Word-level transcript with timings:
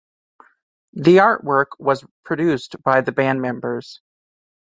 The 0.93 1.17
artwork 1.17 1.73
was 1.77 2.03
produced 2.25 2.81
by 2.81 3.01
the 3.01 3.11
band 3.11 3.39
members. 3.39 4.01